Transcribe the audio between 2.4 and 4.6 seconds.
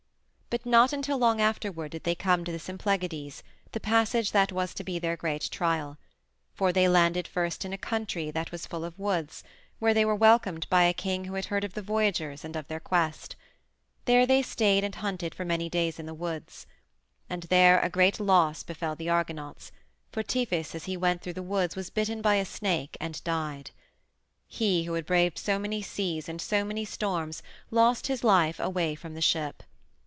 to the Symplegades, the passage that